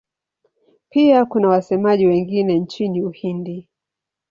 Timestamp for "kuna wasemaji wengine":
1.25-2.59